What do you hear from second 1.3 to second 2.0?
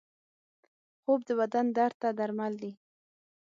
بدن درد